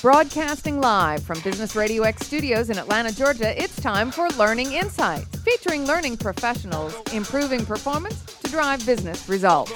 [0.00, 5.26] Broadcasting live from Business Radio X studios in Atlanta, Georgia, it's time for Learning Insights,
[5.40, 9.72] featuring learning professionals improving performance to drive business results.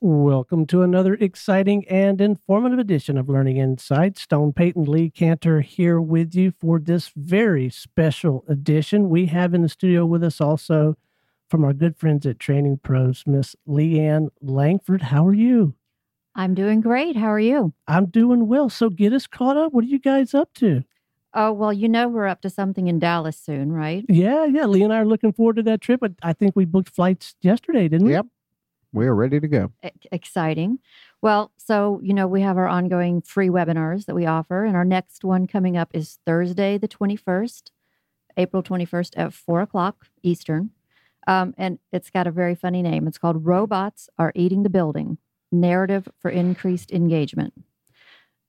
[0.00, 4.22] Welcome to another exciting and informative edition of Learning Insights.
[4.22, 9.08] Stone Payton Lee Kantor here with you for this very special edition.
[9.08, 10.96] We have in the studio with us also
[11.50, 15.02] from our good friends at Training Pros, Miss Leanne Langford.
[15.02, 15.74] How are you?
[16.34, 17.16] I'm doing great.
[17.16, 17.72] How are you?
[17.86, 18.68] I'm doing well.
[18.68, 19.72] So get us caught up.
[19.72, 20.82] What are you guys up to?
[21.32, 24.04] Oh, well, you know we're up to something in Dallas soon, right?
[24.08, 24.66] Yeah, yeah.
[24.66, 26.00] Lee and I are looking forward to that trip.
[26.00, 28.12] But I think we booked flights yesterday, didn't we?
[28.12, 28.26] Yep.
[28.92, 29.72] We are ready to go.
[29.84, 30.78] E- exciting.
[31.20, 34.84] Well, so, you know, we have our ongoing free webinars that we offer, and our
[34.84, 37.70] next one coming up is Thursday, the 21st,
[38.36, 40.70] April 21st at 4 o'clock Eastern.
[41.26, 43.08] Um, and it's got a very funny name.
[43.08, 45.18] It's called Robots Are Eating the Building
[45.60, 47.54] Narrative for Increased Engagement.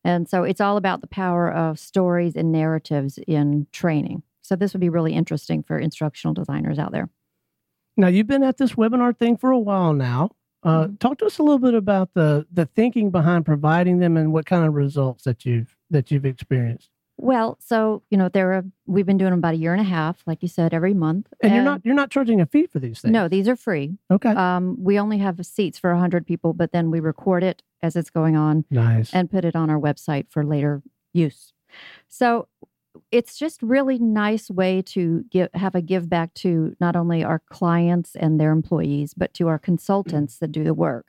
[0.04, 4.23] And so it's all about the power of stories and narratives in training.
[4.42, 7.09] So this would be really interesting for instructional designers out there.
[7.98, 10.30] Now you've been at this webinar thing for a while now.
[10.61, 11.00] Uh, Mhm.
[11.00, 14.45] Talk to us a little bit about the the thinking behind providing them and what
[14.45, 16.89] kind of results that you've that you've experienced.
[17.17, 19.85] Well, so you know, there are we've been doing them about a year and a
[19.85, 21.27] half, like you said, every month.
[21.41, 23.11] And, you're not you're not charging a fee for these things.
[23.11, 23.97] No, these are free.
[24.11, 24.30] Okay.
[24.30, 28.09] Um, we only have seats for hundred people, but then we record it as it's
[28.09, 29.13] going on nice.
[29.13, 30.81] and put it on our website for later
[31.13, 31.53] use.
[32.09, 32.47] So
[33.11, 37.41] it's just really nice way to give have a give back to not only our
[37.49, 41.08] clients and their employees, but to our consultants that do the work.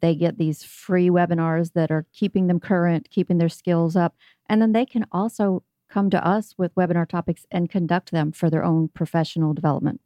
[0.00, 4.14] They get these free webinars that are keeping them current, keeping their skills up,
[4.48, 8.48] and then they can also come to us with webinar topics and conduct them for
[8.48, 10.00] their own professional development.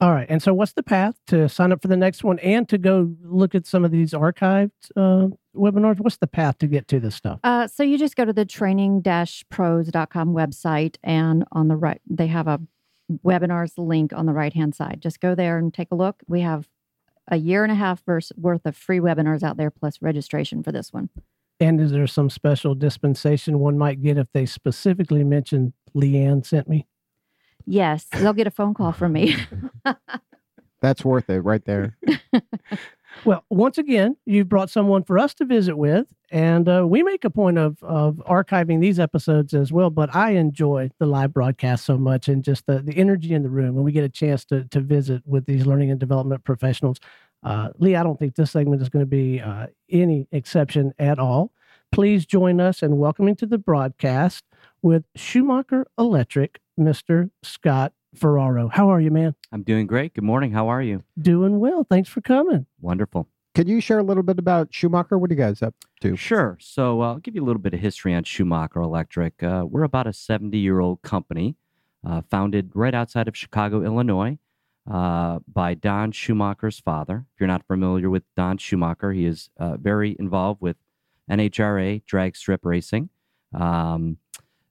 [0.00, 0.26] All right.
[0.28, 3.14] And so, what's the path to sign up for the next one and to go
[3.22, 6.00] look at some of these archived uh, webinars?
[6.00, 7.38] What's the path to get to this stuff?
[7.44, 12.48] Uh, so you just go to the training-pros.com website, and on the right, they have
[12.48, 12.60] a
[13.24, 14.98] webinars link on the right hand side.
[15.00, 16.22] Just go there and take a look.
[16.26, 16.68] We have
[17.28, 20.72] a year and a half vers- worth of free webinars out there, plus registration for
[20.72, 21.10] this one.
[21.60, 26.68] And is there some special dispensation one might get if they specifically mention Leanne sent
[26.68, 26.86] me?
[27.66, 29.36] Yes, they'll get a phone call from me.
[30.82, 31.96] That's worth it right there.
[33.24, 37.24] Well, once again, you've brought someone for us to visit with, and uh, we make
[37.24, 39.90] a point of of archiving these episodes as well.
[39.90, 43.50] But I enjoy the live broadcast so much, and just the the energy in the
[43.50, 46.98] room when we get a chance to to visit with these learning and development professionals.
[47.42, 51.18] Uh, Lee, I don't think this segment is going to be uh, any exception at
[51.18, 51.52] all.
[51.92, 54.44] Please join us in welcoming to the broadcast
[54.82, 57.30] with Schumacher Electric, Mr.
[57.42, 58.68] Scott Ferraro.
[58.68, 59.34] How are you, man?
[59.52, 60.14] I'm doing great.
[60.14, 60.52] Good morning.
[60.52, 61.02] How are you?
[61.20, 61.86] Doing well.
[61.88, 62.66] Thanks for coming.
[62.80, 63.28] Wonderful.
[63.54, 65.16] Could you share a little bit about Schumacher?
[65.16, 66.16] What are you guys up to?
[66.16, 66.58] Sure.
[66.60, 69.42] So uh, I'll give you a little bit of history on Schumacher Electric.
[69.42, 71.56] Uh, we're about a 70 year old company
[72.04, 74.38] uh, founded right outside of Chicago, Illinois,
[74.90, 77.26] uh, by Don Schumacher's father.
[77.34, 80.76] If you're not familiar with Don Schumacher, he is uh, very involved with
[81.30, 83.08] NHRA drag strip racing.
[83.54, 84.18] Um,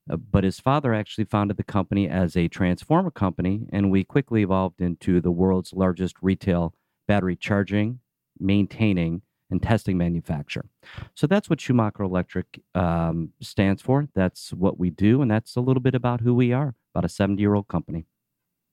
[0.10, 4.44] uh, but his father actually founded the company as a transformer company, and we quickly
[4.44, 6.74] evolved into the world's largest retail
[7.08, 8.00] battery charging,
[8.40, 10.66] maintaining, and testing manufacturer.
[11.14, 14.10] So that's what Schumacher Electric um, stands for.
[14.16, 16.76] That's what we do, and that's a little bit about who we are.
[16.94, 18.06] About a 70 year old company.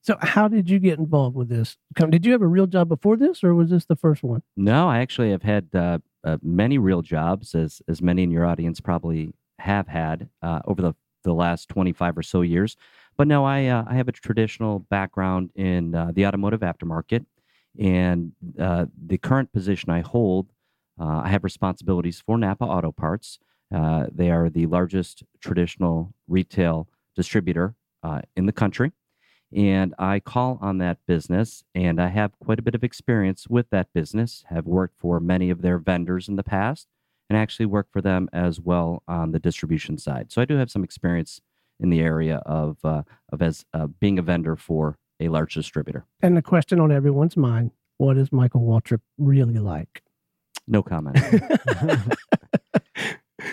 [0.03, 1.77] So, how did you get involved with this?
[1.95, 4.43] Did you have a real job before this, or was this the first one?
[4.57, 8.47] No, I actually have had uh, uh, many real jobs, as as many in your
[8.47, 12.77] audience probably have had uh, over the the last 25 or so years.
[13.17, 17.27] But no, I uh, I have a traditional background in uh, the automotive aftermarket,
[17.79, 20.53] and uh, the current position I hold,
[20.99, 23.39] uh, I have responsibilities for Napa Auto Parts.
[23.75, 28.93] Uh, they are the largest traditional retail distributor uh, in the country.
[29.53, 33.69] And I call on that business, and I have quite a bit of experience with
[33.71, 34.45] that business.
[34.49, 36.87] Have worked for many of their vendors in the past,
[37.31, 40.31] and actually work for them as well on the distribution side.
[40.31, 41.41] So I do have some experience
[41.79, 46.05] in the area of uh, of as uh, being a vendor for a large distributor.
[46.21, 50.03] And the question on everyone's mind: What is Michael Waltrip really like?
[50.67, 51.17] No comment.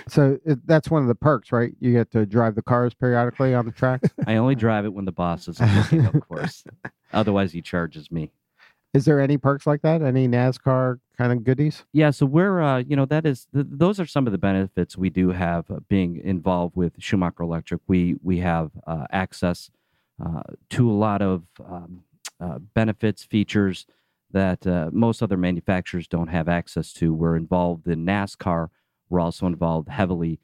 [0.08, 1.74] So it, that's one of the perks, right?
[1.80, 4.02] You get to drive the cars periodically on the track.
[4.26, 6.64] I only drive it when the boss is looking, of course.
[7.14, 8.32] Otherwise, he charges me.
[8.98, 10.02] Is there any perks like that?
[10.02, 11.84] Any NASCAR kind of goodies?
[11.94, 14.98] Yeah, so we're, uh, you know, that is, th- those are some of the benefits
[14.98, 17.80] we do have uh, being involved with Schumacher Electric.
[17.86, 19.70] We we have uh, access
[20.20, 20.42] uh,
[20.72, 22.06] to a lot of um,
[22.40, 23.86] uh, benefits, features
[24.32, 27.14] that uh, most other manufacturers don't have access to.
[27.14, 28.70] We're involved in NASCAR.
[29.12, 30.40] We're also involved heavily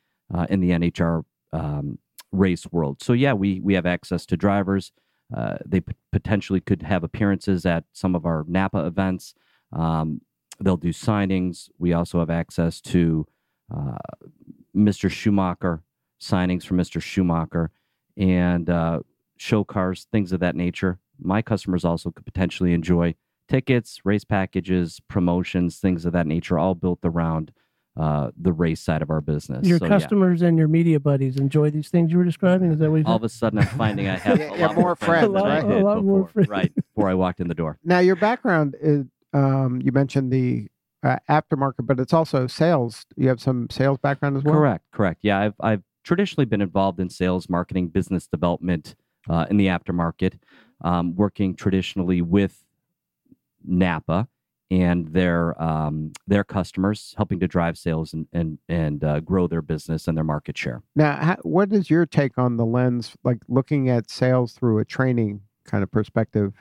[0.48, 1.24] in the NHR
[1.54, 1.98] um,
[2.32, 3.02] race world.
[3.02, 4.92] So yeah, we we have access to drivers.
[5.34, 9.34] Uh, they p- potentially could have appearances at some of our Napa events.
[9.72, 10.22] Um,
[10.60, 11.70] they'll do signings.
[11.80, 13.26] We also have access to
[13.76, 13.98] uh,
[14.76, 15.10] Mr.
[15.10, 15.84] Schumacher
[16.22, 17.02] signings for Mr.
[17.02, 17.72] Schumacher
[18.16, 19.00] and uh,
[19.38, 21.00] show cars, things of that nature.
[21.20, 23.16] My customers also could potentially enjoy
[23.48, 27.52] tickets, race packages, promotions, things of that nature, all built around
[27.96, 29.68] uh, the race side of our business.
[29.68, 32.72] Your So, yeah, customers and your media buddies enjoy these things you were describing.
[32.72, 34.66] Is that what you all of a sudden, I'm finding I have Yeah, a yeah,
[34.68, 35.64] lot more more friends, than I right?
[35.64, 36.50] A lot more before, friends.
[36.50, 37.78] right before I walked in the door.
[37.84, 40.68] Now, your background is um, you mentioned the
[41.04, 43.06] uh, aftermarket, but it's also sales.
[43.16, 44.56] You have some sales background as well.
[44.56, 45.20] Correct, correct.
[45.24, 48.96] Yeah, I've I've traditionally been involved in sales, marketing, business development
[49.30, 50.40] uh, in the aftermarket,
[50.82, 52.64] um, working traditionally with
[53.64, 54.28] Napa
[54.72, 59.62] and their um, their customers, helping to drive sales and and and uh, grow their
[59.62, 60.82] business and their market share.
[60.96, 64.86] Now, how, what is your take on the lens, like looking at sales through a
[64.86, 66.54] training kind of perspective?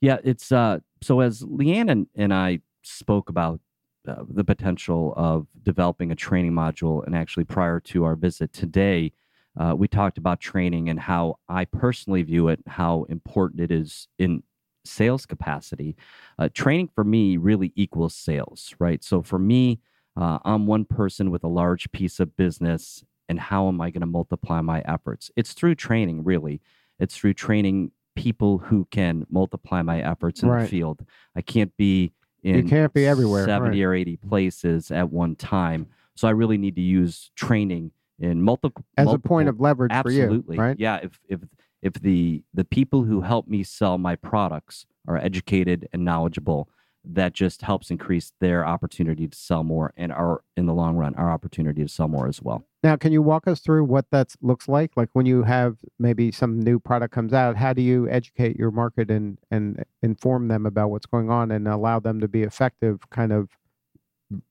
[0.00, 3.60] Yeah, it's uh so as Leanne and, and I spoke about
[4.06, 9.12] uh, the potential of developing a training module, and actually prior to our visit today,
[9.58, 14.08] uh, we talked about training and how I personally view it, how important it is
[14.18, 14.42] in
[14.84, 15.96] sales capacity.
[16.38, 19.02] Uh, training for me really equals sales, right?
[19.02, 19.80] So for me,
[20.16, 24.00] uh, I'm one person with a large piece of business, and how am I going
[24.00, 25.30] to multiply my efforts?
[25.36, 26.60] It's through training, really.
[26.98, 30.62] It's through training people who can multiply my efforts in Right.
[30.64, 31.06] the field.
[31.34, 32.12] I can't be
[32.42, 33.86] in can't be everywhere, 70 right.
[33.86, 35.86] or 80 places at one time.
[36.16, 40.56] So I really need to use training in multiple As a point of leverage absolutely
[40.56, 40.78] for you, right?
[40.78, 41.40] yeah if if
[41.82, 46.68] if the the people who help me sell my products are educated and knowledgeable
[47.04, 51.14] that just helps increase their opportunity to sell more and our in the long run
[51.16, 54.34] our opportunity to sell more as well Now, can you walk us through what that
[54.40, 54.90] looks like?
[54.96, 58.70] Like when you have maybe some new product comes out, how do you educate your
[58.70, 63.08] market and and inform them about what's going on and allow them to be effective
[63.10, 63.50] kind of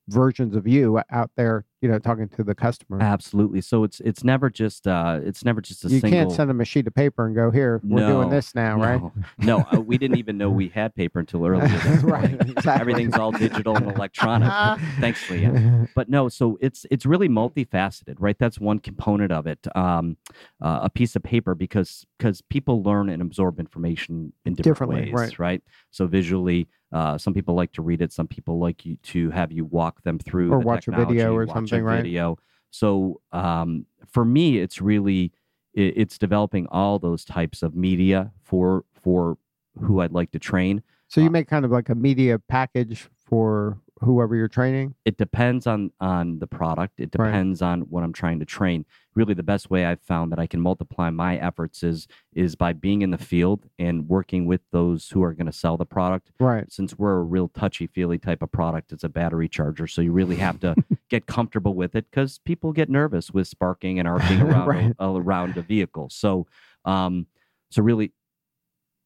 [0.08, 3.02] versions of you out there, you know, talking to the customer?
[3.02, 6.50] absolutely so it's it's never just uh it's never just a you single can't send
[6.50, 7.80] them a sheet of paper and go here.
[7.84, 9.02] We're doing this now, right?
[9.02, 11.68] no, no uh, we didn't even know we had paper until earlier
[12.04, 12.34] right.
[12.34, 12.82] Exactly.
[12.82, 14.52] everything's all digital and electronic
[15.00, 19.66] thanks leah but no so it's it's really multifaceted right that's one component of it
[19.76, 20.18] um,
[20.62, 25.12] uh, a piece of paper because because people learn and absorb information in different Differently,
[25.14, 25.62] ways right.
[25.92, 29.52] so visually uh, some people like to read it some people like you to have
[29.52, 31.98] you walk them through Or watch a video or something, right?
[31.98, 32.38] video
[32.70, 35.32] so um, for me it's really
[35.74, 39.38] it, it's developing all those types of media for for
[39.80, 43.08] who i'd like to train So you Uh, make kind of like a media package
[43.26, 44.96] for whoever you're training.
[45.06, 47.28] it depends on on the product it Right.
[47.28, 50.48] depends on what i'm trying to train really the best way i've found that i
[50.48, 55.10] can multiply my efforts is is by being in the field and working with those
[55.10, 56.72] who are going to sell the product Right.
[56.72, 60.12] since we're a real touchy feely type of product it's a battery charger so you
[60.12, 60.76] really have to
[61.10, 64.94] get comfortable with it because people get nervous with sparking and arcing around Right.
[65.00, 66.48] around a vehicle so
[66.86, 67.28] um
[67.70, 68.12] so really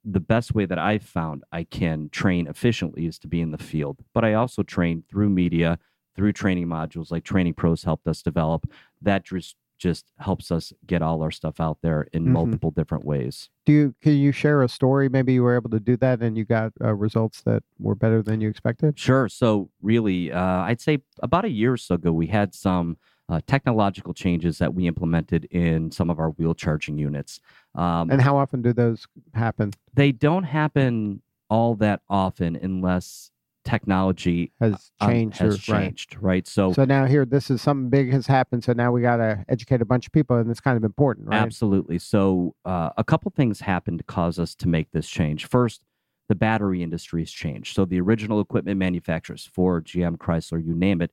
[0.05, 3.57] the best way that I've found I can train efficiently is to be in the
[3.57, 3.97] field.
[4.13, 5.79] But I also train through media,
[6.15, 8.69] through training modules like Training Pros helped us develop.
[9.01, 12.31] That just just helps us get all our stuff out there in Mhm.
[12.31, 13.49] multiple different ways.
[13.65, 15.09] Do you can you share a story?
[15.09, 18.21] Maybe you were able to do that and you got uh, results that were better
[18.21, 18.97] than you expected.
[18.97, 19.27] Sure.
[19.27, 22.97] So really, uh, I'd say about a year or so ago, we had some
[23.27, 27.39] uh, technological changes that we implemented in some of our wheel charging units.
[27.73, 29.71] Um, And how often do those happen?
[29.93, 33.31] they don't happen all that often unless
[33.63, 35.85] technology Has um, changed has or right?
[35.87, 36.47] changed, right?
[36.47, 38.63] So, So now here, this is something big has happened.
[38.63, 41.27] So now we got to educate a bunch of people, and it's kind of important,
[41.27, 41.41] right?
[41.41, 41.97] absolutely.
[41.99, 45.47] So, uh, a couple things happened to cause us to make this change.
[45.47, 45.81] First,
[46.29, 47.75] the battery industry has changed.
[47.75, 51.11] So, the original equipment manufacturers, Ford, GM, Chrysler, you name it,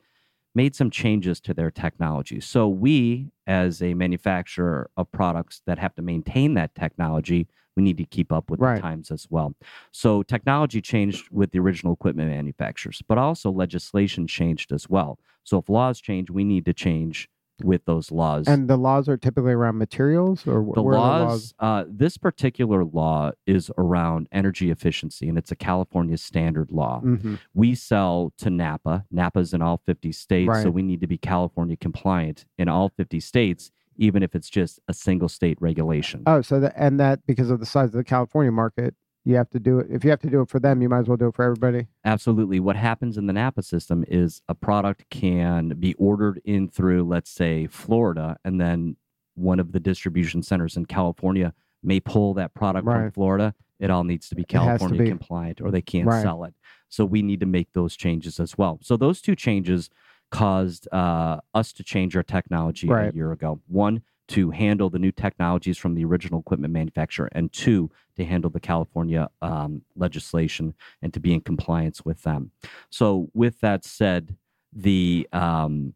[0.54, 2.40] made some changes to their technology.
[2.40, 7.96] So, we, as a manufacturer of products that have to maintain that technology, we need
[7.96, 8.76] to keep up with Right.
[8.76, 9.54] the times as well.
[9.92, 15.18] So, technology changed with the original equipment manufacturers, but also legislation changed as well.
[15.44, 17.28] So, if laws change, we need to change
[17.64, 18.46] with those laws.
[18.48, 22.84] And the laws are typically around materials, or the where are laws, uh, this particular
[22.84, 27.00] law is around energy efficiency, and it's a California standard law.
[27.04, 27.38] Mhm.
[27.54, 29.04] We sell to Napa.
[29.10, 33.20] Napa's in all 50 states, so we need to be California compliant in all 50
[33.20, 36.22] states, even if it's just a single state regulation.
[36.26, 39.50] Oh, so that and that because of the size of the California market, you have
[39.50, 39.86] to do it.
[39.90, 41.44] If you have to do it for them, you might as well do it for
[41.44, 41.86] everybody.
[42.04, 42.58] Absolutely.
[42.60, 47.30] What happens in the Napa system is a product can be ordered in through, let's
[47.30, 48.96] say, Florida, and then
[49.34, 53.54] one of the distribution centers in California may pull that product from Florida.
[53.80, 55.08] It all needs to be has to California be.
[55.08, 56.22] compliant or they can't Right.
[56.22, 56.54] sell it.
[56.88, 58.78] So we need to make those changes as well.
[58.82, 59.88] So those two changes
[60.30, 63.12] caused uh, us to change our technology Right.
[63.12, 63.60] a year ago.
[63.66, 68.50] One, to handle the new technologies from the original equipment manufacturer, and two, to handle
[68.50, 72.50] the California um, legislation and to be in compliance with them.
[72.90, 74.36] So, with that said,
[74.72, 75.94] the um,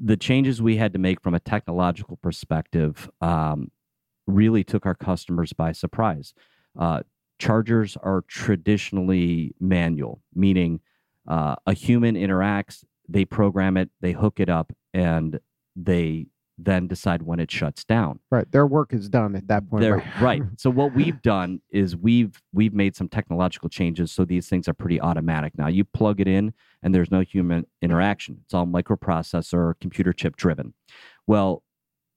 [0.00, 3.70] the changes we had to make from a technological perspective um,
[4.26, 6.34] really took our customers by surprise.
[6.78, 7.02] Uh,
[7.38, 10.80] chargers are traditionally manual, meaning
[11.26, 15.40] uh, a human interacts, they program it, they hook it up, and
[15.74, 16.26] they
[16.58, 18.20] then decide when it shuts down.
[18.30, 18.50] Right.
[18.50, 19.82] Their work is done at that point.
[19.82, 20.42] They're, right.
[20.58, 24.74] So what we've done is we've we've made some technological changes so these things are
[24.74, 25.68] pretty automatic now.
[25.68, 28.38] You plug it in and there's no human interaction.
[28.44, 30.74] It's all microprocessor, computer chip driven.
[31.26, 31.62] Well,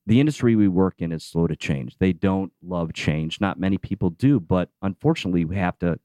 [0.05, 1.97] the industry we work in is slow to change.
[1.99, 3.41] They don't love change.
[3.41, 5.99] Not many people do, but unfortunately we have to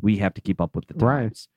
[0.00, 1.02] we have to keep up with the times.
[1.02, 1.48] Right.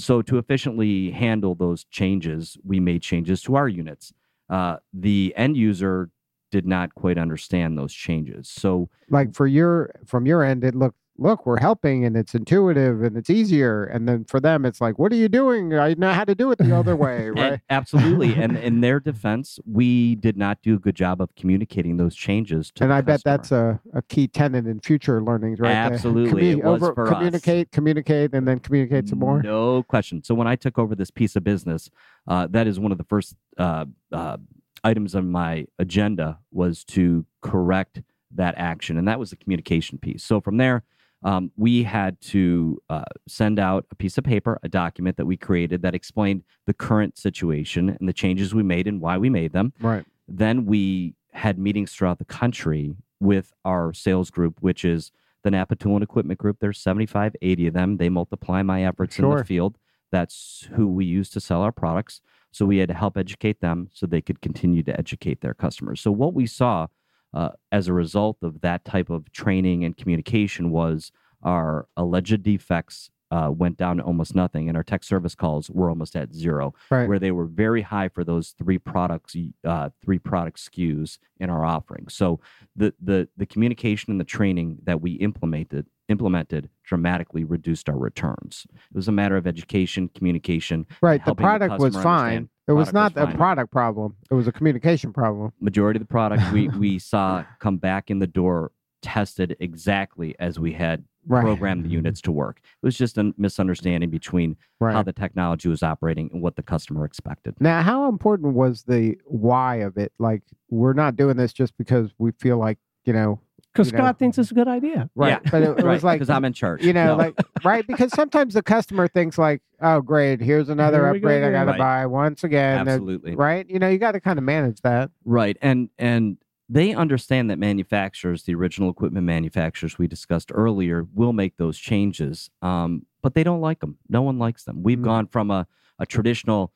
[0.00, 4.12] So to efficiently handle those changes, we made changes to our units.
[4.48, 6.10] Uh, the end user
[6.50, 8.48] did not quite understand those changes.
[8.48, 13.02] So like for your from your end, it looked look we're helping and it's intuitive
[13.02, 13.84] and it's easier.
[13.84, 15.74] And then for them, it's like, what are you doing?
[15.74, 17.60] I know how to do it the other way, And- right?
[17.70, 18.34] absolutely.
[18.42, 22.70] and in their defense, we did not do a good job of communicating those changes
[22.76, 25.72] to and I bet that's a, a key tenet in future learnings, right?
[25.72, 27.12] Absolutely, was for us.
[27.12, 29.42] communicate, communicate, and then communicate some more.
[29.42, 30.22] No question.
[30.22, 31.90] So when I took over this piece of business,
[32.28, 34.36] uh, that is one of the first uh, uh,
[34.84, 38.02] items on my agenda was to correct
[38.34, 40.22] that action, and that was the communication piece.
[40.22, 40.84] So from there,
[41.22, 45.36] um, we had to uh, send out a piece of paper, a document that we
[45.36, 49.52] created that explained the current situation and the changes we made and why we made
[49.52, 49.72] them.
[49.80, 50.04] Right.
[50.28, 55.10] then we had meetings throughout the country with our sales group, which is
[55.42, 56.58] the Napa Tool and Equipment Group.
[56.60, 57.96] There's 75, 80 of them.
[57.96, 59.78] They multiply my efforts in the field.
[60.10, 62.20] That's who we use to sell our products.
[62.50, 66.00] So we had to help educate them so they could continue to educate their customers.
[66.00, 66.86] So what we saw
[67.34, 73.10] uh, as a result of that type of training and communication was our alleged defects
[73.30, 76.72] uh, went down to almost nothing, and our tech service calls were almost at zero
[76.90, 77.06] Right.
[77.06, 81.62] where they were very high for those three products, uh, three product SKUs in our
[81.64, 82.06] offering.
[82.08, 82.40] So
[82.74, 88.66] the the the communication and the training that we implemented implemented dramatically reduced our returns.
[88.72, 90.86] It was a matter of education, communication.
[91.02, 91.20] Right.
[91.20, 92.04] The helping the product was fine.
[92.06, 94.14] understand It was not was a product problem.
[94.30, 95.52] It was a communication problem.
[95.60, 98.72] Majority of the product we we saw come back in the door
[99.02, 101.42] tested exactly as we had Right.
[101.42, 102.58] programmed the units to work.
[102.82, 104.94] It was just a misunderstanding between Right.
[104.94, 107.54] how the technology was operating and what the customer expected.
[107.60, 110.10] Now, how important was the why of it?
[110.18, 113.40] Like, we're not doing this just because we feel like, you know,
[113.78, 114.04] Because You know.
[114.04, 115.08] Scott thinks it's a good idea.
[115.14, 115.40] right?
[115.44, 116.84] Yeah, But it, it was like, because I'm in charge.
[116.84, 117.16] you know, No.
[117.16, 117.86] like, right?
[117.86, 121.50] Because sometimes the customer thinks like, oh, great, here's another Here we go upgrade I
[121.52, 121.78] got to Right.
[121.78, 122.84] buy once again.
[122.84, 123.68] They're- absolutely Right?
[123.70, 125.10] You know, you got to kind of manage that.
[125.24, 125.56] Right.
[125.62, 131.56] And and they understand that manufacturers, the original equipment manufacturers we discussed earlier, will make
[131.56, 132.50] those changes.
[132.60, 133.96] Um, but they don't like them.
[134.08, 134.82] No one likes them.
[134.82, 135.04] We've Mm.
[135.04, 135.66] gone from a,
[135.98, 136.72] a traditional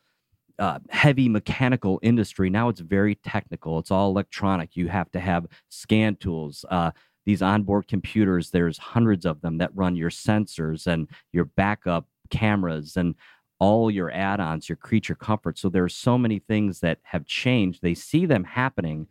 [0.59, 2.50] uh, heavy mechanical industry.
[2.50, 3.78] Now it's very technical.
[3.78, 4.76] It's all electronic.
[4.76, 6.64] You have to have scan tools.
[6.71, 6.90] Uh,
[7.25, 12.97] these onboard computers, there's hundreds of them that run your sensors and your backup cameras
[12.97, 13.14] and
[13.61, 15.56] all your add-ons, your creature comfort.
[15.56, 17.80] So there are so many things that have changed.
[17.80, 19.06] They see them happening,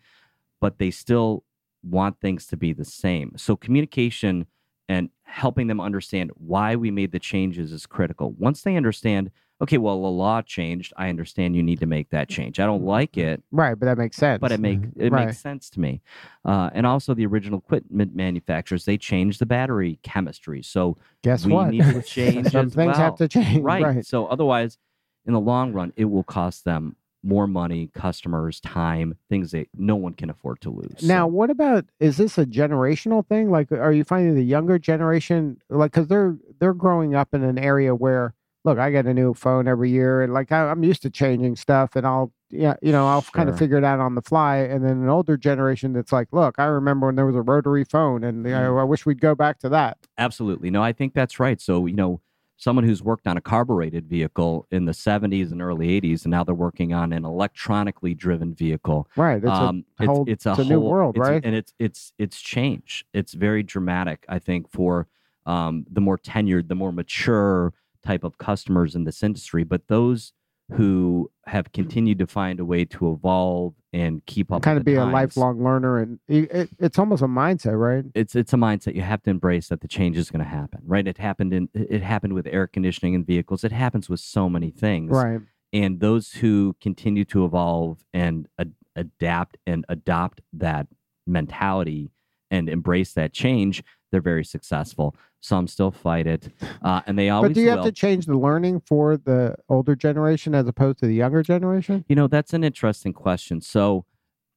[0.59, 1.45] but they still
[1.83, 3.33] want things to be the same.
[3.37, 4.45] So communication
[4.89, 8.33] and helping them understand why we made the changes is critical.
[8.33, 9.31] Once they understand,
[9.61, 10.91] okay, well, the law changed.
[10.97, 12.59] I understand you need to make that change.
[12.59, 13.75] I don't like it, Right.
[13.79, 14.39] But that makes sense.
[14.41, 15.27] but it make it Right.
[15.27, 16.01] makes sense to me.
[16.43, 21.53] Uh, and also, the original equipment manufacturers they changed the battery chemistry, so Guess we
[21.53, 21.69] what?
[21.69, 23.63] need to change Some things have to change.
[23.63, 23.83] right.
[23.83, 24.05] Right.
[24.05, 24.77] So otherwise,
[25.25, 29.95] in the long run, it will cost them more money, customers, time, things that no
[29.95, 31.03] one can afford to lose.
[31.03, 33.51] Now, So- what about is this a generational thing?
[33.51, 37.59] Like, are you finding the younger generation like because they're they're growing up in an
[37.59, 41.01] area where look, I get a new phone every year, and like I, I'm used
[41.03, 44.15] to changing stuff, and I'll yeah, you know, I'll kind of figure it out on
[44.15, 44.57] the fly.
[44.57, 47.85] And then an older generation that's like, look, I remember when there was a rotary
[47.85, 48.61] phone, and you Mm.
[48.61, 49.97] know, I wish we'd go back to that.
[50.17, 50.69] Absolutely.
[50.69, 51.61] No, I think that's right.
[51.61, 52.19] So, you know,
[52.57, 56.43] someone who's worked on a carbureted vehicle in the 70s and early 80s, and now
[56.43, 59.07] they're working on an electronically driven vehicle.
[59.15, 59.41] Right.
[59.43, 61.45] It's Um, a whole, it's, a it's a new world, it's a- right?
[61.45, 63.05] and it's it's it's change.
[63.13, 65.07] It's very dramatic, I think, for
[65.45, 67.73] um, the more tenured, the more mature
[68.05, 69.63] type of customers in this industry.
[69.63, 70.33] But those
[70.73, 74.95] who have continued to find a way to evolve and keep up, kind of be
[74.95, 78.05] a lifelong learner, and it, it, it's almost a mindset, right?
[78.15, 80.79] It's it's a mindset you have to embrace that the change is going to happen.
[80.85, 81.05] Right?
[81.05, 83.63] It happened in it happened with air conditioning and vehicles.
[83.65, 85.41] It happens with so many things Right.
[85.73, 90.87] and those who continue to evolve and ad- adapt and adopt that
[91.27, 92.11] mentality
[92.49, 95.15] and embrace that change they're very successful.
[95.39, 96.49] Some still fight it
[96.83, 97.75] uh, and they always But do you will.
[97.77, 102.05] have to change the learning for the older generation as opposed to the younger generation?
[102.07, 103.61] you know that's an interesting question.
[103.61, 104.05] So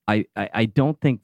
[0.06, 1.22] I, I i don't think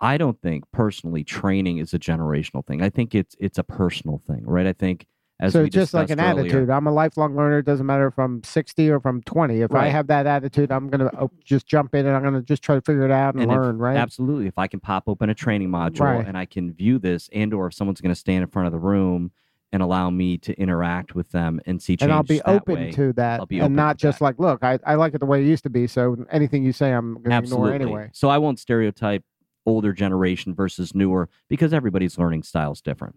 [0.00, 2.82] i don't think personally training is a generational thing.
[2.82, 4.66] I think it's it's a personal thing right?
[4.66, 5.06] I think
[5.40, 6.70] as so just like an earlier- attitude.
[6.70, 7.58] I'm a lifelong learner.
[7.58, 9.62] It doesn't matter if I'm 60 or if I'm 20.
[9.62, 12.34] If I have that attitude, I'm going to oh, just jump in and I'm going
[12.34, 13.96] to just try to figure it out and, And if- learn, right?
[13.96, 14.46] Absolutely.
[14.46, 16.26] If I can pop open a training module Right.
[16.26, 18.72] and I can view this, and or if someone's going to stand in front of
[18.72, 19.32] the room
[19.72, 22.90] and allow me to interact with them and see change and I'll be open way,
[22.92, 24.24] to that and not just that.
[24.24, 25.86] like, look, I, I like it the way it used to be.
[25.86, 28.10] So anything you say, I'm going to ignore anyway.
[28.12, 29.24] So I won't stereotype
[29.66, 33.16] older generation versus newer because everybody's learning style is different.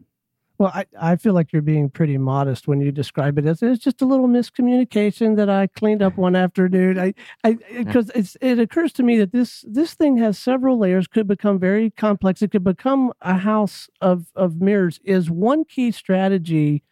[0.64, 3.84] Well, I, I feel like you're being pretty modest when you describe it as it's
[3.84, 6.98] just a little miscommunication that I cleaned up one afternoon.
[6.98, 11.06] I, I, because it's it occurs to me that this this thing has several layers,
[11.06, 12.42] could become very complex.
[12.42, 15.02] It could become a house of of mirrors.
[15.04, 16.86] Is one key strategy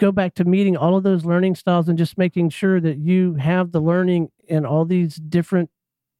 [0.00, 3.34] go back to meeting all of those learning styles and just making sure that you
[3.34, 5.68] have the learning in all these different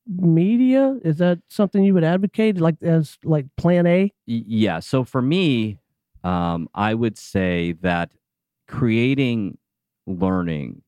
[0.06, 0.98] media?
[1.02, 4.80] Is that something you would advocate, like as like Plan a yeah.
[4.80, 5.78] So for me,
[6.24, 8.12] um, I would say that
[8.66, 9.58] creating
[10.06, 10.82] learning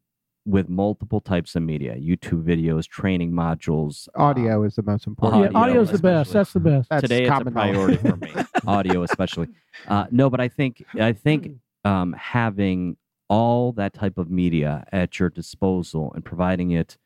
[0.46, 5.52] with multiple types of media, YouTube videos, training modules, um, Audio is the most important.
[5.52, 6.32] yeah, Audio is the best.
[6.32, 6.88] That's the best.
[6.88, 8.32] That's today it's a common priority for me
[8.66, 9.48] audio especially
[9.88, 11.52] uh, no but i think i think
[11.84, 12.96] um, having
[13.28, 16.98] all that type of media at your disposal and providing it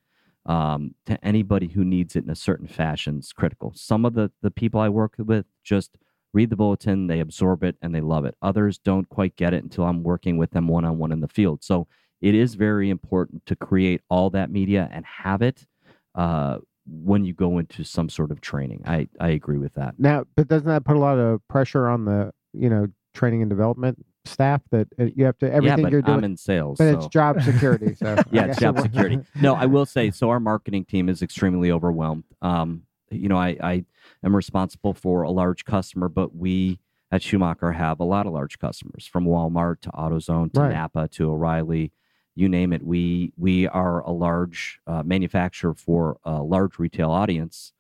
[0.46, 4.30] um, to anybody who needs it in a certain fashion is critical some of the
[4.42, 5.96] the people i work with just
[6.34, 9.62] read the bulletin they absorb it and they love it others don't quite get it
[9.62, 11.86] until i'm working with them one-on-one in the field so
[12.24, 15.66] it is very important to create all that media and have it
[16.14, 18.82] uh, when you go into some sort of training.
[18.86, 19.94] I, I agree with that.
[19.98, 23.50] Now, but doesn't that put a lot of pressure on the, you know, training and
[23.50, 26.78] development staff that uh, you have to, everything yeah, but you're doing, I'm in sales.
[26.78, 26.98] but so.
[26.98, 27.94] it's job security.
[27.94, 29.20] So yeah, it's job security.
[29.34, 30.30] No, I will say so.
[30.30, 32.24] Our marketing team is extremely overwhelmed.
[32.40, 33.84] Um, you know, I, I
[34.24, 36.78] am responsible for a large customer, but we
[37.10, 40.72] at Schumacher have a lot of large customers from Walmart to AutoZone to Right.
[40.72, 41.92] Napa to O'Reilly,
[42.34, 42.82] you name it.
[42.82, 47.72] We we are a large uh, manufacturer for a large retail audience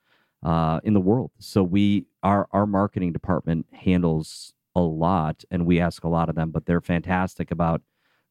[0.44, 1.32] uh, in the world.
[1.38, 6.34] So we our our marketing department handles a lot, and we ask a lot of
[6.34, 7.82] them, but they're fantastic about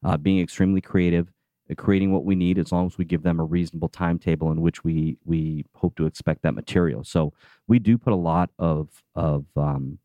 [0.02, 1.32] uh, being extremely creative
[1.76, 4.84] creating what we need as long as we give them a reasonable timetable in which
[4.84, 7.04] we we hope to expect that material.
[7.04, 7.32] So
[7.66, 9.98] we do put a lot of of um,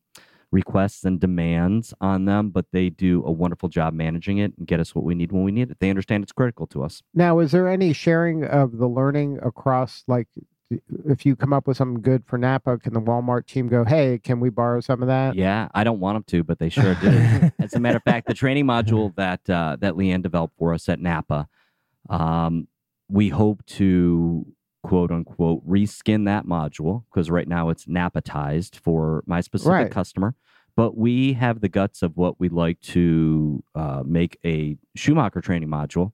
[0.52, 4.80] requests and demands on them, but they do a wonderful job managing it and get
[4.80, 5.78] us what we need when we need it.
[5.80, 7.04] They understand it's critical to us.
[7.14, 10.28] Now, is there any sharing of the learning across, like,
[11.08, 14.20] if you come up with something good for Napa, can the Walmart team go, hey,
[14.22, 15.36] can we borrow some of that?
[15.36, 17.52] Yeah, I don't want them to, but they sure do.
[17.60, 20.88] As a matter of fact, the training module that uh, that Leanne developed for us
[20.90, 21.48] at Napa,
[22.10, 22.68] um,
[23.10, 24.46] we hope to
[24.84, 29.92] quote unquote reskin that module because right now it's Napatized for my specific Right.
[29.92, 30.36] customer.
[30.76, 35.68] But we have the guts of what we'd like to uh, make a Schumacher training
[35.68, 36.14] module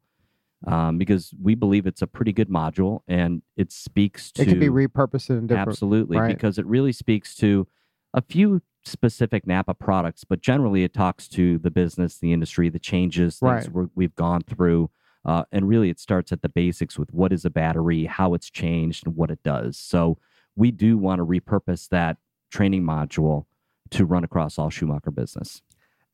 [0.67, 4.60] um, because we believe it's a pretty good module and it speaks to It can
[4.60, 5.69] be repurposed in different.
[5.69, 6.34] Absolutely, right.
[6.36, 7.67] because it really speaks to
[8.13, 12.80] a few specific Napa products, but generally it talks to the business, the industry, the
[12.80, 13.89] changes things Right.
[13.95, 14.89] we've gone through.
[15.23, 18.47] Uh, and really, it starts at the basics with what is a battery, how it's
[18.51, 19.75] changed, and what it does.
[19.75, 20.19] So,
[20.56, 22.17] we do want to repurpose that
[22.51, 23.45] training module
[23.89, 25.63] to run across all Schumacher business.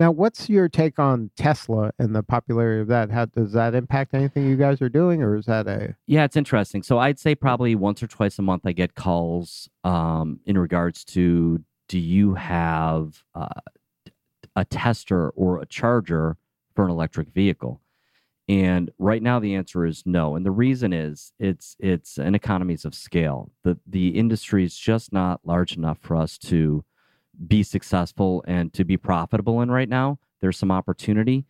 [0.02, 3.12] Now, what's your take on Tesla and the popularity of that?
[3.12, 6.36] How does that impact anything you guys are doing, or is that a Yeah, it's
[6.36, 6.82] interesting.
[6.82, 11.06] So I'd say probably once or twice a month I get calls um, in regards
[11.06, 13.62] to do you have uh,
[14.56, 16.38] a tester or a charger
[16.76, 17.80] for an electric vehicle?
[18.50, 20.36] And right now the answer is no.
[20.36, 23.52] And the reason is it's it's an economies of scale.
[23.64, 26.84] The the industry is just not large enough for us to
[27.48, 30.20] be successful and to be profitable in right now.
[30.42, 31.46] There's some opportunity,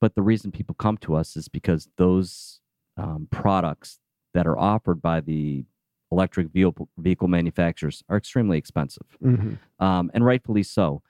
[0.00, 2.60] but the reason people come to us is because those
[2.96, 3.98] um, products
[4.34, 5.64] that are offered by the
[6.10, 9.58] electric vehicle vehicle manufacturers are extremely expensive, Mhm.
[9.80, 11.02] um, and rightfully so.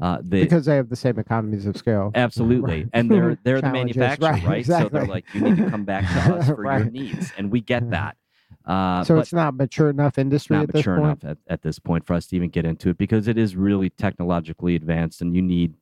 [0.00, 2.10] Uh, they, because they have the same economies of scale.
[2.14, 2.88] Absolutely, Right.
[2.92, 4.66] and they're they're the manufacturer, right, right?
[4.66, 7.60] So they're like, you need to come back to us for your needs, and we
[7.60, 8.16] get that.
[8.64, 11.22] Uh, so it's not mature enough industry not at this mature point.
[11.24, 13.56] enough at, at this point for us to even get into it because it is
[13.56, 15.74] really technologically advanced, and you need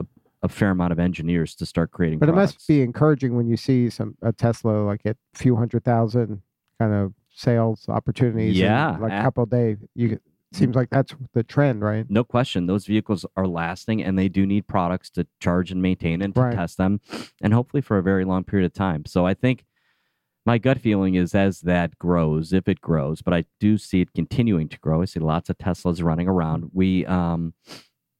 [0.00, 0.04] a,
[0.42, 2.18] a fair amount of engineers to start creating.
[2.18, 5.56] But it must be encouraging when you see some a Tesla like at a few
[5.56, 6.42] hundred thousand
[6.78, 8.58] kind of sales opportunities.
[8.58, 9.78] in, Yeah, like a couple of days.
[9.94, 10.18] You
[10.52, 12.06] seems like that's the trend, right?
[12.08, 16.22] no question those vehicles are lasting and they do need products to charge and maintain
[16.22, 16.54] and to Right.
[16.54, 17.00] test them
[17.42, 19.64] and hopefully for a very long period of time so i think
[20.46, 24.12] my gut feeling is as that grows if it grows but i do see it
[24.14, 27.52] continuing to grow i see lots of teslas running around we um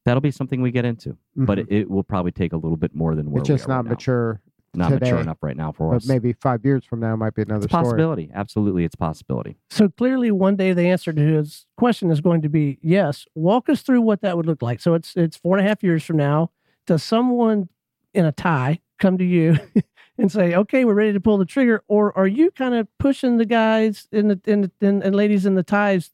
[0.05, 1.62] that'll be something we get into but Mhm.
[1.62, 3.71] it, it will probably take a little bit more than where it's we just are
[3.71, 3.91] right not now.
[3.91, 4.41] mature.
[4.75, 6.05] not mature today, enough right now for us.
[6.05, 7.85] But us maybe five years from now might be another it's a story.
[7.85, 12.21] possibility absolutely it's a possibility So clearly, one day the answer to his question is
[12.21, 13.27] going to be yes.
[13.35, 14.81] Walk us through what that would look like.
[14.81, 16.51] So it's it's four and a half years from now.
[16.87, 17.69] Does someone
[18.15, 19.59] in a tie come to you
[20.19, 23.37] and say, "Okay, we're ready to pull the trigger," or are you kind of pushing
[23.37, 26.11] the guys in the in and ladies in the ties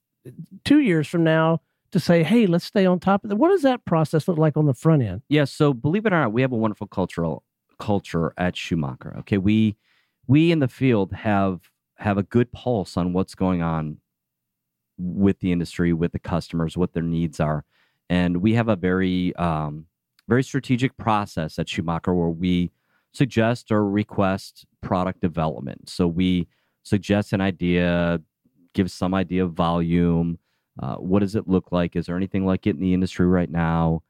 [0.65, 1.61] two years from now
[1.93, 3.39] to say, "Hey, let's stay on top of it"?
[3.39, 5.23] What does that process look like on the front end?
[5.29, 7.45] Yeah, so believe it or not, we have a wonderful cultural
[7.79, 9.17] culture at Schumacher.
[9.21, 9.77] Okay, we
[10.27, 13.99] we in the field have have a good pulse on what's going on
[14.99, 17.65] with the industry, with the customers, what their needs are,
[18.09, 19.87] and we have a very um,
[20.33, 22.71] very strategic process at Schumacher where we
[23.13, 25.91] suggest or request product development.
[25.91, 26.49] So we
[26.85, 28.19] suggest an idea,
[28.73, 30.39] give some idea of volume.
[30.83, 31.97] Uh, what does it look like?
[31.97, 34.03] Is there anything like it in the industry right now?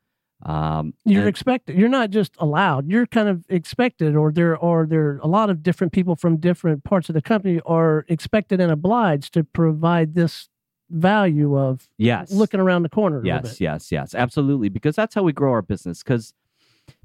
[0.47, 1.77] Um, You're and- expected.
[1.77, 2.89] You're not just allowed.
[2.89, 6.85] You're kind of expected, or there or there a lot of different people from different
[6.85, 10.49] parts of the company are expected and obliged to provide this
[10.93, 13.19] value of yes looking around the corner.
[13.19, 13.61] A yes bit.
[13.61, 16.35] yes yes absolutely because that's how we grow our business because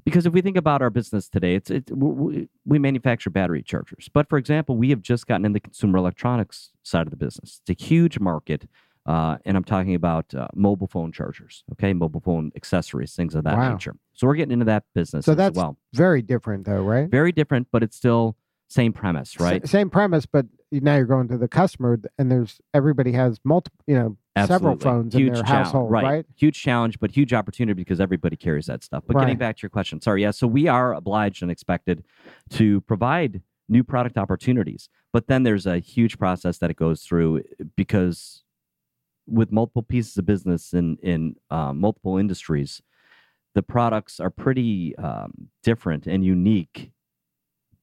[0.04, 4.08] because if we think about our business today it's it we, we manufacture battery chargers
[4.12, 7.60] but for example we have just gotten in the consumer electronics side of the business
[7.66, 8.68] it's a huge market
[9.06, 13.44] uh, and i'm talking about uh, mobile phone chargers okay mobile phone accessories things of
[13.44, 13.72] that Wow.
[13.72, 17.08] nature so we're getting into that business So as that's well Very different though, right?
[17.08, 18.36] very different but it's still
[18.68, 22.60] same premise S- right same premise, but now you're going to the customer, and there's
[22.74, 26.04] everybody has multiple, you know, several phones huge in their household, right.
[26.04, 26.26] right?
[26.36, 29.04] Huge challenge, but huge opportunity because everybody carries that stuff.
[29.06, 30.30] But getting back to your question, sorry, yeah.
[30.30, 32.04] So we are obliged and expected
[32.50, 37.42] to provide new product opportunities, but then there's a huge process that it goes through
[37.76, 38.44] because
[39.26, 42.82] with multiple pieces of business in in uh, multiple industries,
[43.54, 46.92] the products are pretty um, different and unique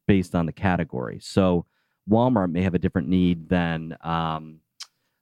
[0.07, 1.19] based on the category.
[1.21, 1.65] So
[2.09, 4.59] Walmart may have a different need than um,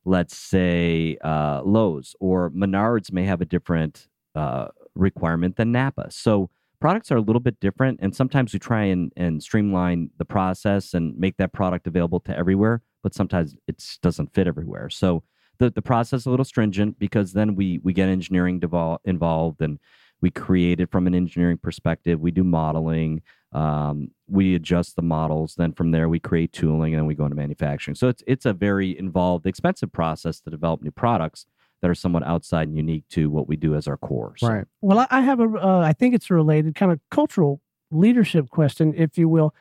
[0.05, 6.11] let's say uh, Lowe's or Menards may have a different uh, requirement than Napa.
[6.11, 10.25] So products are a little bit different, and sometimes we try and, and streamline the
[10.25, 14.89] process and make that product available to everywhere, but sometimes it doesn't fit everywhere.
[14.89, 15.23] So
[15.59, 19.61] the, the process is a little stringent because then we we get engineering devol- involved
[19.61, 19.79] and
[20.21, 22.19] we create it from an engineering perspective.
[22.19, 23.21] We do modeling.
[23.53, 25.55] Um, we adjust the models.
[25.55, 27.95] Then from there, we create tooling, and then we go into manufacturing.
[27.95, 31.45] So it's it's a very involved, expensive process to develop new products
[31.81, 34.33] that are somewhat outside and unique to what we do as our core.
[34.37, 34.65] So- Right.
[34.81, 35.43] Well, I- I have a.
[35.43, 37.61] Uh, I think it's a related kind of cultural
[37.91, 39.53] leadership question, if you will.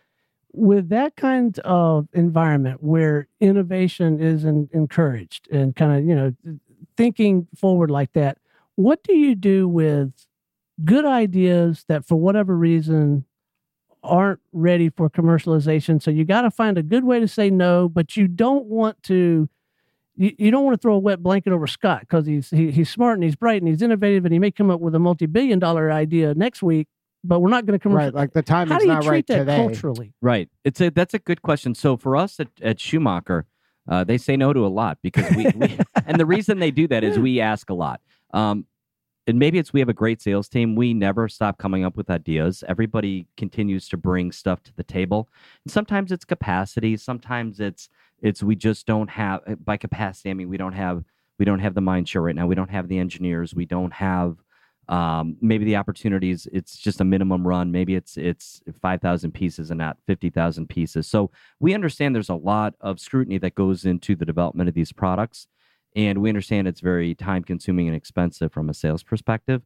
[0.55, 6.33] With that kind of environment where innovation is en- encouraged and kind of you know
[6.97, 8.39] thinking forward like that,
[8.77, 10.13] what do you do with
[10.85, 13.25] good ideas that for whatever reason
[14.03, 16.03] aren't ready for commercialization?
[16.03, 19.03] So you got to find a good way to say no, but you don't want
[19.05, 19.49] to
[20.17, 22.91] you, you don't want to throw a wet blanket over Scott because he's he, he's
[22.91, 25.59] smart and he's bright and he's innovative and he may come up with a multi-billion
[25.59, 26.89] dollar idea next week,
[27.25, 28.15] but we're not going to commercialize.
[28.15, 28.21] Right.
[28.21, 29.57] Like the How timing's do you not treat right that today.
[29.57, 30.13] culturally?
[30.21, 30.49] Right.
[30.65, 31.75] It's a that's a good question.
[31.75, 33.47] So for us at, at Schumacher,
[33.89, 36.87] uh, they say no to a lot because we, we and the reason they do
[36.89, 38.01] that is we ask a lot.
[38.35, 38.67] Um,
[39.27, 40.75] and maybe it's we have a great sales team.
[40.75, 42.65] We never stop coming up with ideas.
[42.67, 45.29] Everybody continues to bring stuff to the table.
[45.65, 46.97] And sometimes it's capacity.
[46.97, 47.89] Sometimes it's
[48.21, 50.31] it's we just don't have by capacity.
[50.31, 51.05] I mean we don't have
[51.39, 52.47] we don't have the mind share right now.
[52.47, 53.55] We don't have the engineers.
[53.55, 54.37] We don't have
[54.89, 56.49] um, maybe the opportunities.
[56.53, 57.71] It's just a minimum run.
[57.71, 61.07] Maybe it's it's five thousand pieces and not fifty thousand pieces.
[61.07, 61.31] So
[61.61, 65.47] we understand there's a lot of scrutiny that goes into the development of these products,
[65.95, 69.63] and we understand it's very time consuming and expensive from a sales perspective.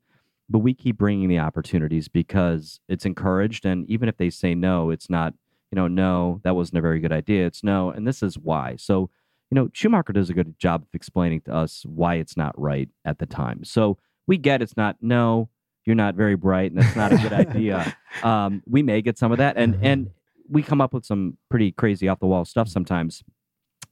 [0.49, 3.65] but we keep bringing the opportunities because it's encouraged.
[3.67, 5.35] And even if they say no, it's not,
[5.73, 7.47] you know, no, that wasn't a very good idea.
[7.47, 8.77] It's no, and this is why.
[8.77, 9.11] So,
[9.51, 12.89] you know, Schumacher does a good job of explaining to us why it's not right
[13.05, 13.65] at the time.
[13.65, 15.49] So we get it's not, no,
[15.85, 17.97] you're not very bright and that's not a good idea.
[18.23, 19.59] Um, we may get some of that.
[19.59, 20.11] And, and
[20.49, 23.23] we come up with some pretty crazy off the wall stuff sometimes,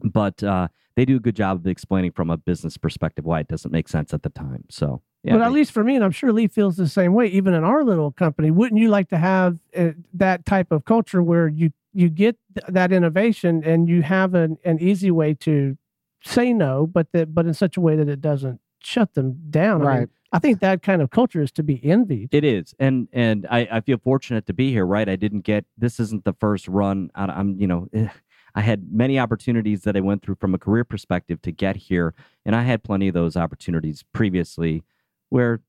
[0.02, 3.48] but uh, they do a good job of explaining from a business perspective why it
[3.48, 4.64] doesn't make sense at the time.
[4.70, 7.14] So, yeah, but at they- least for me, and I'm sure Lee feels the same
[7.14, 7.26] way.
[7.26, 11.22] Even in our little company, wouldn't you like to have uh, that type of culture
[11.22, 15.76] where you you get th- that innovation and you have an, an easy way to
[16.24, 19.76] say no, but that but in such a way that it doesn't shut them down.
[19.76, 20.08] I, mean, Right.
[20.32, 22.30] I think that kind of culture is to be envied.
[22.32, 24.84] It is, and and I, I feel fortunate to be here.
[24.84, 26.00] Right, I didn't get this.
[26.00, 27.10] Isn't the first run.
[27.14, 28.08] Out, I'm you know, eh,
[28.54, 32.14] I had many opportunities that I went through from a career perspective to get here,
[32.44, 34.82] and I had plenty of those opportunities previously,
[35.30, 35.60] where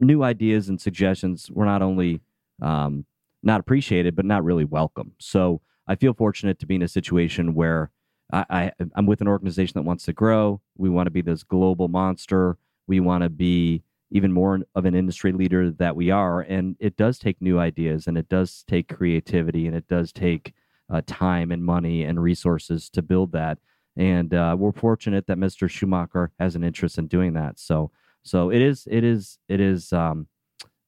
[0.00, 2.20] new ideas and suggestions were not only
[2.62, 3.04] um,
[3.42, 5.12] not appreciated but not really welcome.
[5.18, 7.90] So I feel fortunate to be in a situation where
[8.32, 10.60] I, I I'm with an organization that wants to grow.
[10.76, 12.58] We want to be this global monster.
[12.86, 16.40] We want to be even more of an industry leader that we are.
[16.40, 20.54] And it does take new ideas and it does take creativity and it does take
[20.90, 23.58] uh, time and money and resources to build that.
[23.96, 25.70] And uh, we're fortunate that Mr.
[25.70, 27.58] Schumacher has an interest in doing that.
[27.58, 27.90] So,
[28.22, 30.26] so it is, it is, it is um,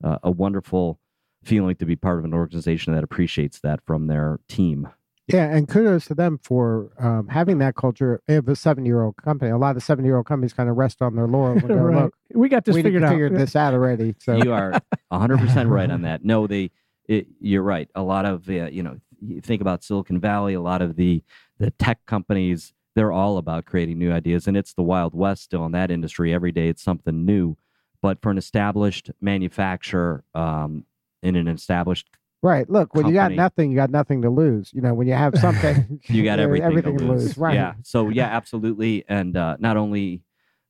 [0.04, 1.00] uh, a wonderful
[1.44, 4.88] feeling to be part of an organization that appreciates that from their team.
[5.28, 9.50] Yeah, and kudos to them for um, having that culture of a seven-year-old company.
[9.50, 12.04] A lot of seven-year-old companies kind of rest on their laurels and go, right.
[12.04, 13.10] "Look, we got this we figured out.
[13.10, 14.80] figured this out already." So you are
[15.12, 16.24] 100% right on that.
[16.28, 16.70] No, they,
[17.06, 17.90] it, you're right.
[17.94, 21.22] A lot of, uh, you know, you think about Silicon Valley, a lot of the,
[21.58, 24.46] the tech companies, they're all about creating new ideas.
[24.46, 26.34] And it's the Wild West still in that industry.
[26.34, 27.56] Every day it's something new.
[28.00, 30.84] But for an established manufacturer um,
[31.22, 32.08] in an established,
[32.42, 32.68] right.
[32.70, 34.70] Look, when you got nothing, you got nothing to lose.
[34.72, 37.36] You know, when you have something, you got everything, everything to lose.
[37.36, 37.54] Right.
[37.54, 37.74] Yeah.
[37.82, 39.04] So yeah, absolutely.
[39.08, 40.22] And uh, not only,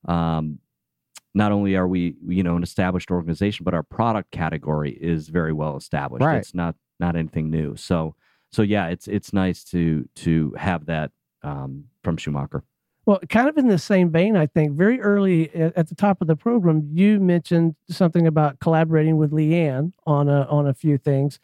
[0.05, 0.59] um,
[1.35, 5.53] not only are we, you know, an established organization, but our product category is very
[5.53, 6.25] well established.
[6.25, 6.37] Right.
[6.37, 7.75] It's not not anything new.
[7.75, 8.15] So
[8.51, 11.11] so yeah, it's it's nice to to have that
[11.43, 12.63] um, from Schumacher.
[13.05, 16.27] Well, kind of in the same vein, I think very early at, the top of
[16.27, 21.39] the program, you mentioned something about collaborating with Leanne on a on a few things.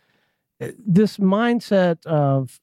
[0.61, 2.59] Uh, This mindset of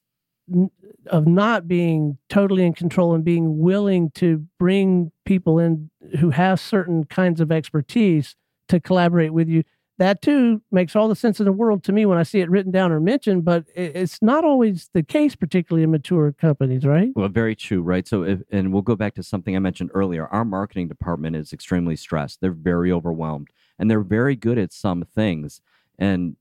[1.07, 6.59] of not being totally in control and being willing to bring people in who have
[6.59, 8.35] certain kinds of expertise
[8.67, 9.63] to collaborate with you.
[9.99, 12.49] That too makes all the sense in the world to me when I see it
[12.49, 17.09] written down or mentioned, but it's not always the case, particularly in mature companies, right?
[17.15, 18.07] Well, very true, right?
[18.07, 20.25] So, if, and we'll go back to something I mentioned earlier.
[20.27, 22.41] Our marketing department is extremely stressed.
[22.41, 25.61] They're very overwhelmed, and they're very good at some things.
[25.99, 26.37] And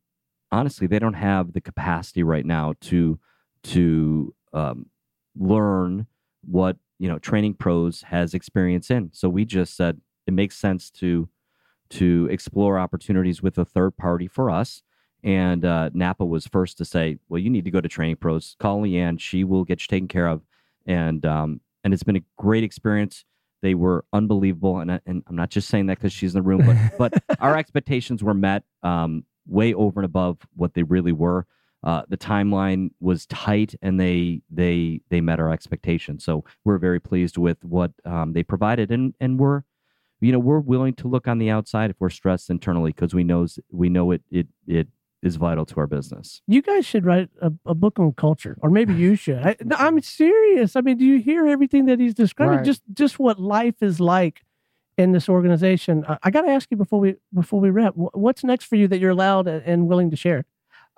[0.51, 3.19] honestly, they don't have the capacity right now to
[3.65, 4.87] to um,
[5.37, 6.07] learn
[6.45, 9.11] what you know training pros has experience in.
[9.13, 11.29] So we just said it makes sense to
[11.93, 14.83] to explore opportunities with a third party for us.
[15.25, 18.57] And uh, Napa was first to say, "Well, you need to go to Training Pros.
[18.59, 20.43] Call Leanne; she will get you taken care of."
[20.85, 23.25] And um, and it's been a great experience.
[23.61, 26.49] They were unbelievable, and I, and I'm not just saying that because she's in the
[26.49, 31.13] room, but but our expectations were met um, way over and above what they really
[31.13, 31.47] were.
[31.85, 36.25] Uh, the timeline was tight, and they they they met our expectations.
[36.25, 39.63] So we're very pleased with what um, they provided, and and we're
[40.23, 43.25] you know we're willing to look on the outside if we're stressed internally because we
[43.25, 44.89] knows we know it it it
[45.23, 46.43] is vital to our business.
[46.49, 49.39] you guys should write a, a book on culture or maybe you should.
[49.39, 50.77] I, no, i'm serious.
[50.77, 52.59] I mean do you hear everything that he's describing?
[52.59, 52.65] Right.
[52.65, 54.43] just just what life is like
[54.97, 56.05] in this organization.
[56.05, 58.89] Uh, i got to ask you before we before we wrap what's next for you
[58.89, 60.45] that you're allowed and willing to share?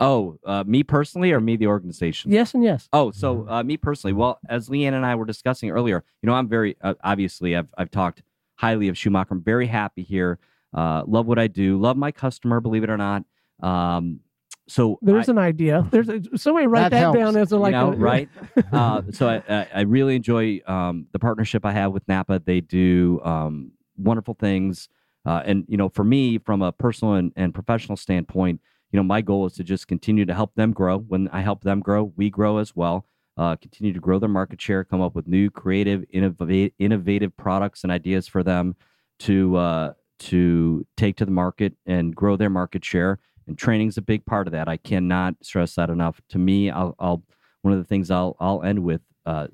[0.01, 2.33] Oh, uh, me personally or me the organization?
[2.33, 2.89] yes and yes.
[2.93, 6.35] Oh, so uh, me personally, well, as Leanne and I were discussing earlier, you know,
[6.35, 8.23] I'm very uh, obviously I've I've talked
[8.57, 9.35] highly of Schumacher.
[9.35, 10.39] I'm very happy here.
[10.73, 11.79] Uh, love what I do.
[11.81, 12.61] Love my customer.
[12.61, 13.25] Believe it or not.
[13.63, 14.21] Um,
[14.67, 17.73] so there's I- an idea there's a, somebody write That that, down as a like
[17.75, 18.29] you know, a, right?
[18.73, 22.41] uh, so I, I, I really enjoy um, the partnership I have with Napa.
[22.45, 24.89] They do um, wonderful things,
[25.27, 29.03] uh, and you know, for me, from a personal and, and professional standpoint, you know,
[29.03, 30.99] my goal is to just continue to help them grow.
[30.99, 33.07] When I help them grow, we grow as well.
[33.37, 37.83] Uh, continue to grow their market share, come up with new, creative, innovative, innovative products
[37.83, 38.77] and ideas for them
[39.19, 43.19] to uh, to take to the market and grow their market share.
[43.47, 44.69] And training is a big part of that.
[44.69, 46.21] I cannot stress that enough.
[46.31, 47.23] To me, I'll, I'll
[47.63, 49.49] one of the things I'll I'll end with uh,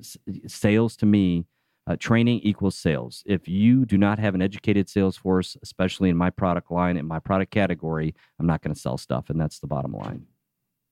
[0.46, 1.46] sales to me
[1.86, 3.24] Uh, training equals sales.
[3.26, 7.06] If you do not have an educated sales force, especially in my product line, in
[7.06, 9.30] my product category, I'm not going to sell stuff.
[9.30, 10.26] And that's the bottom line.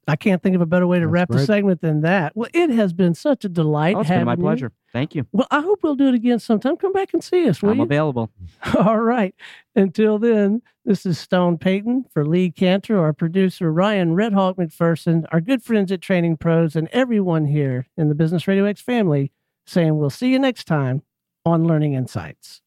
[0.09, 2.35] I can't think of a better way to That's wrap the segment than that.
[2.35, 3.94] Well, it has been such a delight.
[3.94, 4.38] Oh, it's been my you.
[4.38, 4.73] pleasure.
[4.92, 5.27] Thank you.
[5.33, 6.77] Well, I hope we'll do it again sometime.
[6.77, 7.83] Come back and see us, will I'm you?
[7.83, 8.31] available.
[8.79, 9.35] All right.
[9.77, 15.27] Until then, this is Stone Payton for Lee Kantor, our producer Ryan Red Hawk McPherson,
[15.31, 19.31] our good friends at Training Pros, and everyone here in the Business Radio X family
[19.66, 21.03] saying we'll see you next time
[21.44, 22.62] on Learning Insights.